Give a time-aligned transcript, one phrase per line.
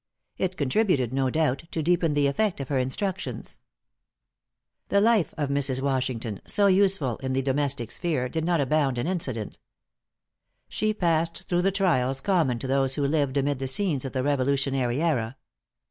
[0.39, 3.59] It contributed, no doubt, to deepen the effect of her instructions.
[4.89, 5.79] The life of Mrs.
[5.79, 9.59] Washington, so useful in the domestic sphere, did not abound in incident.
[10.67, 14.23] She passed through the trials common to those who lived amid the scenes of the
[14.23, 15.37] Revolutionary era.